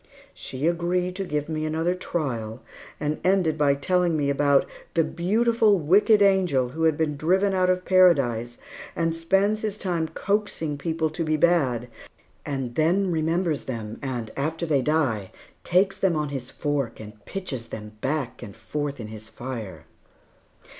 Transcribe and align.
She 0.33 0.65
agreed 0.65 1.15
to 1.17 1.23
give 1.25 1.47
me 1.47 1.63
another 1.63 1.93
trial 1.93 2.63
and 2.99 3.19
ended 3.23 3.55
by 3.55 3.75
telling 3.75 4.17
me 4.17 4.31
about 4.31 4.65
the 4.95 5.03
"beautiful, 5.03 5.77
wicked 5.77 6.23
angel 6.23 6.69
who 6.69 6.85
had 6.85 6.97
been 6.97 7.15
driven 7.15 7.53
out 7.53 7.69
of 7.69 7.85
paradise, 7.85 8.57
and 8.95 9.13
spends 9.15 9.61
his 9.61 9.77
time 9.77 10.07
coaxing 10.07 10.75
people 10.79 11.11
to 11.11 11.23
be 11.23 11.37
bad, 11.37 11.87
and 12.47 12.73
then 12.73 13.11
remembers 13.11 13.65
them, 13.65 13.99
and 14.01 14.31
after 14.35 14.65
they 14.65 14.81
die, 14.81 15.31
takes 15.63 15.97
them 15.97 16.15
on 16.15 16.29
his 16.29 16.49
fork 16.49 16.99
and 16.99 17.23
pitches 17.25 17.67
them 17.67 17.91
back 18.01 18.41
and 18.41 18.55
forth 18.55 18.99
in 18.99 19.09
his 19.09 19.29
fire." 19.29 19.85